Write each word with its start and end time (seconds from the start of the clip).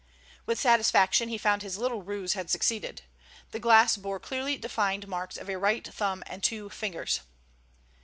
With 0.47 0.59
satisfaction 0.59 1.29
he 1.29 1.37
found 1.37 1.61
his 1.61 1.77
little 1.77 2.01
ruse 2.01 2.33
had 2.33 2.49
succeeded. 2.49 3.03
The 3.51 3.59
glass 3.59 3.97
bore 3.97 4.19
clearly 4.19 4.57
defined 4.57 5.07
marks 5.07 5.37
of 5.37 5.47
a 5.47 5.59
right 5.59 5.87
thumb 5.87 6.23
and 6.25 6.41
two 6.41 6.71
fingers. 6.71 7.19